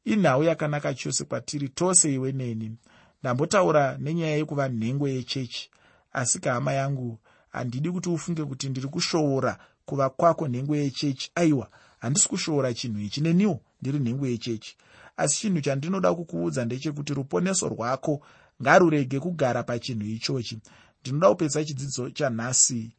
inhau 0.04 0.42
yakanaka 0.42 0.94
chose 0.94 1.24
kwatiri 1.24 1.68
tose 1.68 2.14
iwe 2.14 2.32
neni. 2.32 2.76
Ndambotaura 3.20 3.98
nenyaya 3.98 4.36
yekuva 4.36 4.68
nhengo 4.68 5.08
yechechi. 5.08 5.70
Asi 6.12 6.38
kahama 6.38 6.72
yangu 6.72 7.18
handidi 7.50 7.90
kuti 7.90 8.08
ufunge 8.08 8.44
kuti 8.44 8.68
ndiri 8.68 8.88
kushoora 8.88 9.58
kuva 9.86 10.10
kwako 10.10 10.48
nhengo 10.48 10.76
yechechi. 10.76 11.30
Aiwa 11.34 11.70
handisi 11.98 12.28
kushoora 12.28 12.74
chinhu 12.74 13.00
ichi 13.00 13.20
neniwo 13.20 13.60
ndiri 13.82 13.98
nhengo 13.98 14.26
yechechi. 14.26 14.76
Asi 15.16 15.38
chinhu 15.40 15.60
chandinoda 15.60 16.14
kukuudza 16.14 16.64
ndechekuti 16.64 17.14
ruponeso 17.14 17.68
rwako 17.68 18.20
ngarurege 18.62 19.20
kugara 19.20 19.62
pachinhu 19.62 20.06
ichochi. 20.06 20.58
Ndinoda 21.00 21.28
kupedza 21.28 21.64
chidzidzo 21.64 22.10
chanhasi 22.10 22.92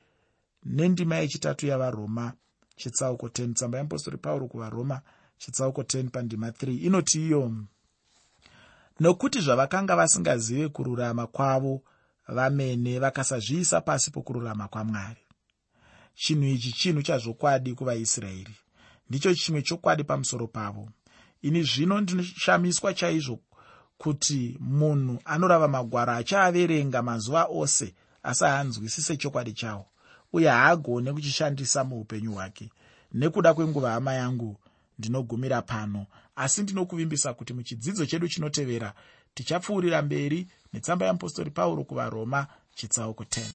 nendima 0.66 1.16
yechitatu 1.16 1.68
yavaroma 1.68 2.34
chitsauko 2.76 3.28
10 3.28 3.54
tsamba 3.54 3.78
yeapostori 3.78 4.18
pauro 4.18 4.48
kuvaroma 4.48 5.02
chitsauko 5.38 5.82
10 5.82 6.10
pandima 6.10 6.50
3 6.50 6.86
inoti 6.86 7.26
iyo 7.26 7.54
nokuti 9.00 9.42
zvavakanga 9.42 9.96
vasingazive 9.96 10.70
kururama 10.70 11.28
kwavo 11.28 11.82
vamene 12.28 13.00
vakasazviisa 13.00 13.82
pasi 13.82 14.12
pokururama 14.12 14.68
kwamwari. 14.68 15.22
Chinhu 16.16 16.46
ichi 16.46 16.72
chinhu 16.72 17.02
chazvokwadi 17.02 17.74
kuvaisraeri. 17.74 18.56
Ndicho 19.10 19.36
chimwe 19.36 19.62
chokwadi 19.62 20.04
pamusoro 20.04 20.48
pavo. 20.48 20.90
Ini 21.42 21.64
zvino 21.64 22.02
ndinoshamiswa 22.02 22.94
chaizvo 22.94 23.40
kuti 23.98 24.58
munhu 24.60 25.20
anorava 25.26 25.68
magwaro 25.68 26.14
achaaverenga 26.14 27.02
mazuva 27.02 27.46
ose 27.46 27.94
asi 28.24 28.44
haanzwisise 28.44 29.18
chokwadi 29.18 29.54
chawo 29.54 29.86
uye 30.34 30.50
haagone 30.50 31.14
kuchishandisa 31.14 31.84
muupenyu 31.84 32.34
hwake. 32.34 32.70
Nekuda 33.14 33.54
kwenguva 33.54 33.92
hama 33.92 34.14
yangu 34.14 34.58
ndinogumira 35.00 35.62
pano. 35.62 36.06
Asi 36.36 36.64
ndinokuvimbisa 36.64 37.34
kuti 37.34 37.54
muchidzidzo 37.54 38.06
chedu 38.06 38.28
chinotevera 38.28 38.94
tichapfuurira 39.34 40.02
mberi 40.02 40.48
netsamba 40.74 41.06
yeapostori 41.06 41.52
pauro 41.52 41.84
kuvaroma 41.84 42.48
chitsauko 42.76 43.24
10 43.24 43.42